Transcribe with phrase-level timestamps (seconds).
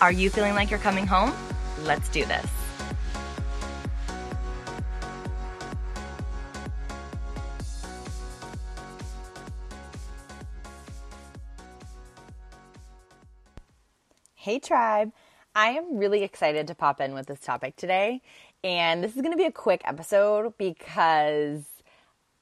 [0.00, 1.34] Are you feeling like you're coming home?
[1.82, 2.46] Let's do this.
[14.36, 15.12] Hey, tribe.
[15.56, 18.22] I am really excited to pop in with this topic today.
[18.62, 21.64] And this is going to be a quick episode because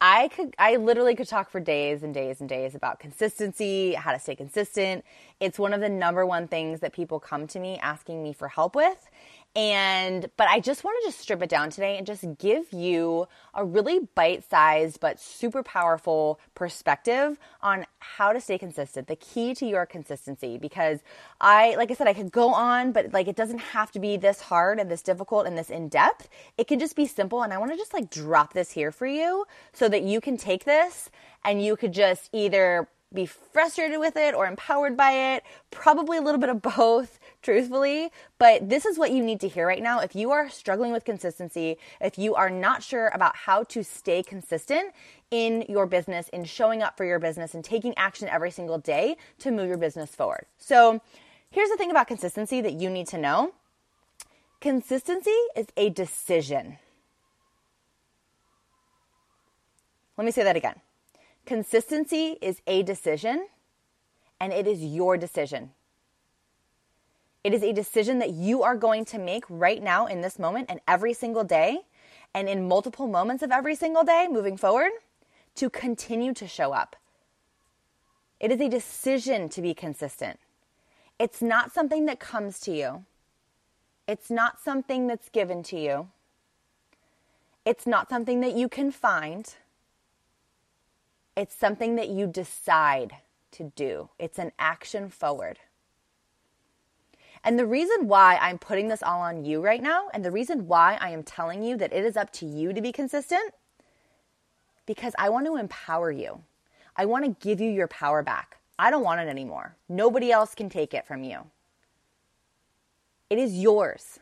[0.09, 4.13] I could I literally could talk for days and days and days about consistency, how
[4.13, 5.05] to stay consistent.
[5.41, 8.47] It's one of the number one things that people come to me asking me for
[8.47, 9.09] help with.
[9.57, 13.27] And, but I just want to just strip it down today and just give you
[13.55, 19.55] a really bite sized but super powerful perspective on how to stay consistent, the key
[19.55, 20.59] to your consistency.
[20.59, 21.01] Because
[21.41, 24.19] I, like I said, I could go on, but like it doesn't have to be
[24.19, 26.29] this hard and this difficult and this in depth.
[26.59, 27.43] It can just be simple.
[27.43, 30.37] And I want to just like drop this here for you so that you can
[30.37, 31.11] take this
[31.47, 35.45] and you could just either be frustrated with it or empowered by it.
[35.71, 38.11] Probably a little bit of both, truthfully.
[38.39, 40.01] But this is what you need to hear right now.
[40.01, 44.23] If you are struggling with consistency, if you are not sure about how to stay
[44.23, 44.93] consistent
[45.31, 49.17] in your business, in showing up for your business, and taking action every single day
[49.39, 50.47] to move your business forward.
[50.59, 51.01] So,
[51.51, 53.53] here's the thing about consistency that you need to know
[54.61, 56.79] consistency is a decision.
[60.17, 60.81] Let me say that again.
[61.47, 63.47] Consistency is a decision,
[64.41, 65.71] and it is your decision.
[67.45, 70.67] It is a decision that you are going to make right now in this moment
[70.69, 71.83] and every single day,
[72.35, 74.91] and in multiple moments of every single day moving forward
[75.55, 76.97] to continue to show up.
[78.41, 80.41] It is a decision to be consistent.
[81.19, 83.05] It's not something that comes to you.
[84.09, 86.09] It's not something that's given to you.
[87.65, 89.55] It's not something that you can find.
[91.37, 93.17] It's something that you decide
[93.53, 95.59] to do, it's an action forward.
[97.45, 100.67] And the reason why I'm putting this all on you right now, and the reason
[100.67, 103.55] why I am telling you that it is up to you to be consistent,
[104.85, 106.43] because I want to empower you.
[106.97, 108.59] I want to give you your power back.
[108.79, 109.77] I don't want it anymore.
[109.89, 111.41] Nobody else can take it from you.
[113.31, 114.19] It is yours.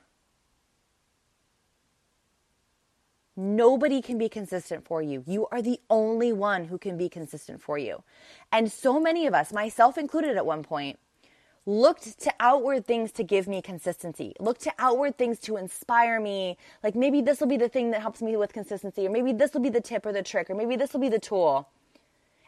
[3.36, 5.24] Nobody can be consistent for you.
[5.26, 8.04] You are the only one who can be consistent for you.
[8.52, 10.98] And so many of us, myself included at one point,
[11.66, 16.58] looked to outward things to give me consistency, looked to outward things to inspire me.
[16.82, 19.52] Like maybe this will be the thing that helps me with consistency, or maybe this
[19.52, 21.68] will be the tip or the trick, or maybe this will be the tool.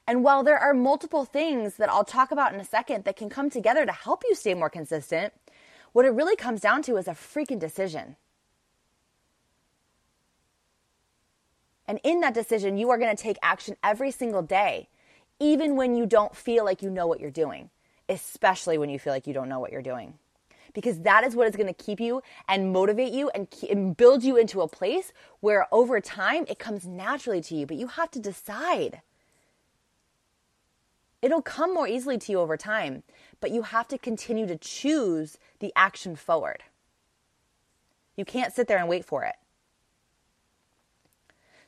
[0.06, 3.28] And while there are multiple things that I'll talk about in a second that can
[3.28, 5.32] come together to help you stay more consistent,
[5.92, 8.16] what it really comes down to is a freaking decision.
[11.88, 14.88] And in that decision, you are going to take action every single day,
[15.38, 17.70] even when you don't feel like you know what you're doing,
[18.08, 20.14] especially when you feel like you don't know what you're doing.
[20.74, 24.24] Because that is what is going to keep you and motivate you and, and build
[24.24, 28.10] you into a place where over time it comes naturally to you, but you have
[28.10, 29.00] to decide.
[31.22, 33.04] It'll come more easily to you over time,
[33.40, 36.62] but you have to continue to choose the action forward.
[38.16, 39.36] You can't sit there and wait for it.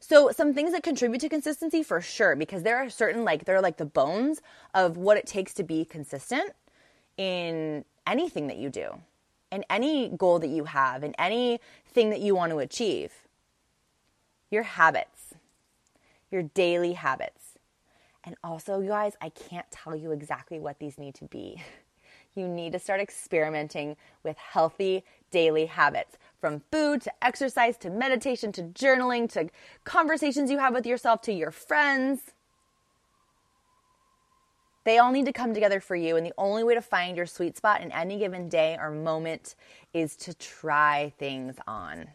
[0.00, 3.60] So some things that contribute to consistency for sure, because there are certain like they're
[3.60, 4.40] like the bones
[4.74, 6.52] of what it takes to be consistent
[7.16, 9.00] in anything that you do,
[9.50, 13.12] in any goal that you have, in anything that you want to achieve.
[14.50, 15.34] Your habits,
[16.30, 17.58] your daily habits.
[18.24, 21.62] And also, you guys, I can't tell you exactly what these need to be.
[22.34, 28.52] You need to start experimenting with healthy daily habits from food to exercise to meditation
[28.52, 29.48] to journaling to
[29.84, 32.20] conversations you have with yourself to your friends.
[34.84, 36.16] They all need to come together for you.
[36.16, 39.54] And the only way to find your sweet spot in any given day or moment
[39.92, 42.08] is to try things on.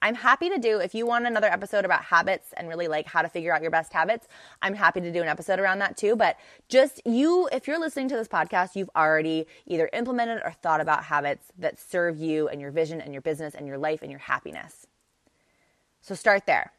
[0.00, 3.22] I'm happy to do, if you want another episode about habits and really like how
[3.22, 4.28] to figure out your best habits,
[4.60, 6.16] I'm happy to do an episode around that too.
[6.16, 6.36] But
[6.68, 11.04] just you, if you're listening to this podcast, you've already either implemented or thought about
[11.04, 14.20] habits that serve you and your vision and your business and your life and your
[14.20, 14.86] happiness.
[16.02, 16.72] So start there.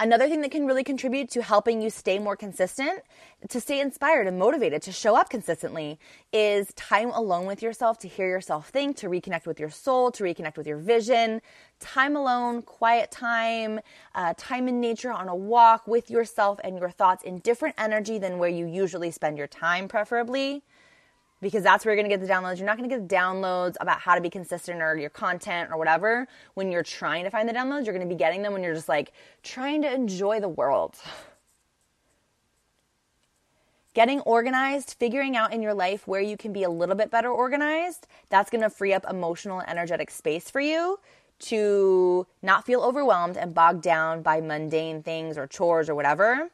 [0.00, 3.02] Another thing that can really contribute to helping you stay more consistent,
[3.48, 5.98] to stay inspired and motivated, to show up consistently,
[6.32, 10.22] is time alone with yourself, to hear yourself think, to reconnect with your soul, to
[10.22, 11.42] reconnect with your vision.
[11.80, 13.80] Time alone, quiet time,
[14.14, 18.18] uh, time in nature on a walk with yourself and your thoughts in different energy
[18.18, 20.62] than where you usually spend your time, preferably
[21.40, 22.58] because that's where you're going to get the downloads.
[22.58, 25.70] You're not going to get the downloads about how to be consistent or your content
[25.70, 27.84] or whatever when you're trying to find the downloads.
[27.84, 29.12] You're going to be getting them when you're just like
[29.42, 30.96] trying to enjoy the world.
[33.94, 37.30] Getting organized, figuring out in your life where you can be a little bit better
[37.30, 40.98] organized, that's going to free up emotional and energetic space for you
[41.38, 46.50] to not feel overwhelmed and bogged down by mundane things or chores or whatever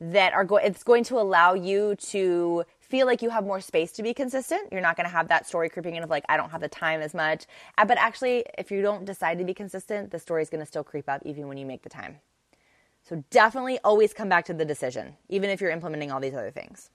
[0.00, 3.92] that are going it's going to allow you to feel like you have more space
[3.92, 4.68] to be consistent.
[4.70, 6.68] You're not going to have that story creeping in of like, I don't have the
[6.68, 7.46] time as much.
[7.76, 10.66] Uh, but actually, if you don't decide to be consistent, the story is going to
[10.66, 12.16] still creep up even when you make the time.
[13.02, 16.50] So definitely always come back to the decision, even if you're implementing all these other
[16.50, 16.90] things.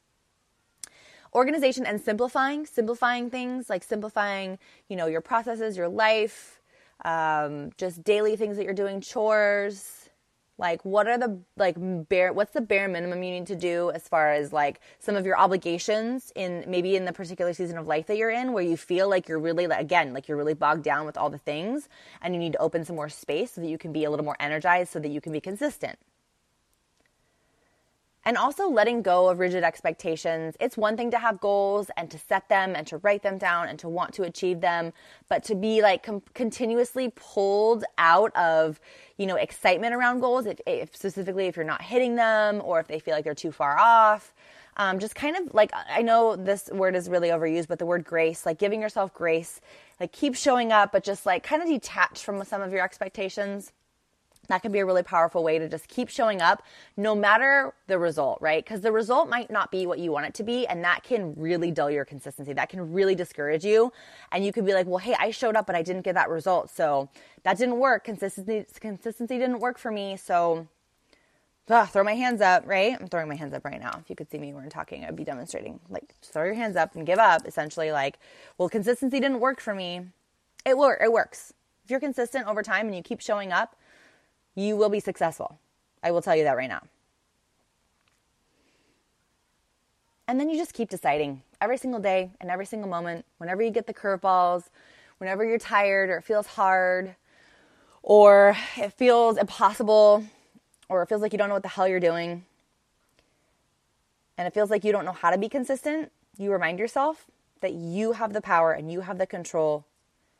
[1.33, 4.59] Organization and simplifying, simplifying things like simplifying,
[4.89, 6.61] you know, your processes, your life,
[7.05, 10.00] um, just daily things that you're doing, chores,
[10.61, 11.75] like what are the like
[12.07, 15.25] bare what's the bare minimum you need to do as far as like some of
[15.25, 18.77] your obligations in maybe in the particular season of life that you're in where you
[18.77, 21.89] feel like you're really like, again like you're really bogged down with all the things
[22.21, 24.23] and you need to open some more space so that you can be a little
[24.23, 25.97] more energized so that you can be consistent
[28.23, 30.55] and also letting go of rigid expectations.
[30.59, 33.67] It's one thing to have goals and to set them and to write them down
[33.67, 34.93] and to want to achieve them,
[35.27, 38.79] but to be like com- continuously pulled out of,
[39.17, 42.87] you know, excitement around goals, if, if, specifically if you're not hitting them or if
[42.87, 44.33] they feel like they're too far off.
[44.77, 48.05] Um, just kind of like, I know this word is really overused, but the word
[48.05, 49.59] grace, like giving yourself grace,
[49.99, 53.73] like keep showing up, but just like kind of detach from some of your expectations
[54.51, 56.61] that can be a really powerful way to just keep showing up
[56.97, 58.63] no matter the result, right?
[58.63, 61.33] Because the result might not be what you want it to be, and that can
[61.37, 62.51] really dull your consistency.
[62.51, 63.93] That can really discourage you.
[64.31, 66.29] And you could be like, well, hey, I showed up, but I didn't get that
[66.29, 66.69] result.
[66.69, 67.07] So
[67.43, 68.03] that didn't work.
[68.03, 70.17] Consistency, consistency didn't work for me.
[70.17, 70.67] So
[71.69, 72.97] ugh, throw my hands up, right?
[72.99, 73.99] I'm throwing my hands up right now.
[74.01, 75.79] If you could see me when we're talking, I'd be demonstrating.
[75.89, 77.47] Like, throw your hands up and give up.
[77.47, 78.19] Essentially, like,
[78.57, 80.07] well, consistency didn't work for me.
[80.65, 80.99] It work.
[81.01, 81.53] It works.
[81.85, 83.75] If you're consistent over time and you keep showing up,
[84.55, 85.57] you will be successful.
[86.03, 86.81] I will tell you that right now.
[90.27, 93.69] And then you just keep deciding every single day and every single moment, whenever you
[93.69, 94.69] get the curveballs,
[95.17, 97.15] whenever you're tired or it feels hard
[98.01, 100.23] or it feels impossible
[100.89, 102.45] or it feels like you don't know what the hell you're doing
[104.37, 107.25] and it feels like you don't know how to be consistent, you remind yourself
[107.59, 109.85] that you have the power and you have the control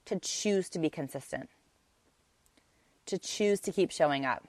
[0.05, 1.49] to choose to be consistent
[3.11, 4.43] to choose to keep showing up.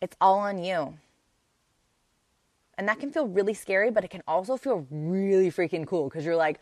[0.00, 0.98] It's all on you.
[2.78, 6.24] And that can feel really scary, but it can also feel really freaking cool because
[6.24, 6.58] you're like,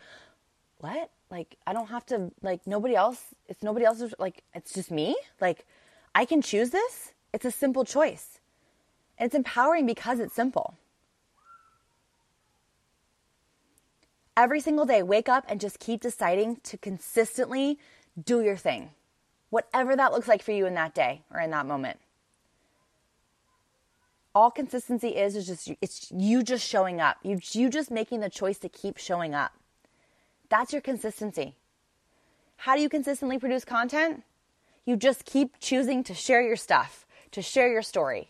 [0.79, 1.09] what?
[1.29, 5.15] Like, I don't have to, like, nobody else, it's nobody else's, like, it's just me?
[5.41, 5.65] Like,
[6.13, 7.13] I can choose this?
[7.33, 8.39] It's a simple choice.
[9.17, 10.75] And it's empowering because it's simple.
[14.37, 17.79] Every single day, wake up and just keep deciding to consistently
[18.21, 18.91] do your thing,
[19.49, 21.99] whatever that looks like for you in that day or in that moment.
[24.33, 27.17] All consistency is is just it's you just showing up.
[27.23, 29.53] You you just making the choice to keep showing up.
[30.49, 31.55] That's your consistency.
[32.57, 34.23] How do you consistently produce content?
[34.85, 38.29] You just keep choosing to share your stuff, to share your story,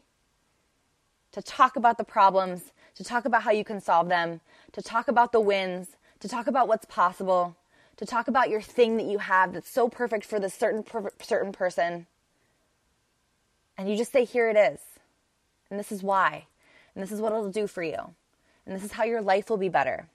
[1.31, 5.07] to talk about the problems, to talk about how you can solve them, to talk
[5.07, 7.57] about the wins, to talk about what's possible,
[7.97, 11.11] to talk about your thing that you have that's so perfect for this certain per-
[11.21, 12.07] certain person.
[13.77, 14.81] And you just say, "Here it is."
[15.69, 16.47] And this is why.
[16.93, 18.15] And this is what it'll do for you.
[18.65, 20.07] And this is how your life will be better.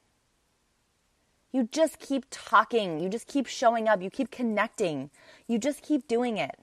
[1.53, 3.01] You just keep talking.
[3.01, 4.03] You just keep showing up.
[4.03, 5.11] You keep connecting.
[5.47, 6.59] You just keep doing it.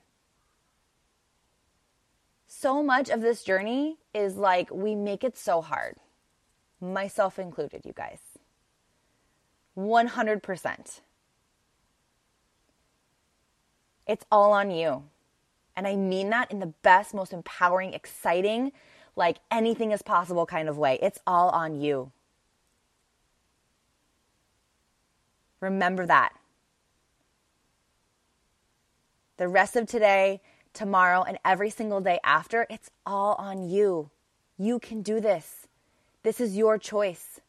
[2.47, 5.97] So much of this journey is like we make it so hard,
[6.79, 8.19] myself included, you guys.
[9.77, 11.01] 100%.
[14.07, 15.03] It's all on you.
[15.75, 18.71] And I mean that in the best, most empowering, exciting,
[19.15, 20.97] like anything is possible kind of way.
[21.01, 22.11] It's all on you.
[25.59, 26.33] Remember that.
[29.37, 30.41] The rest of today,
[30.73, 34.09] tomorrow, and every single day after, it's all on you.
[34.57, 35.67] You can do this.
[36.23, 37.39] This is your choice.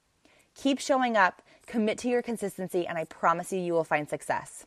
[0.54, 4.66] Keep showing up, commit to your consistency, and I promise you, you will find success.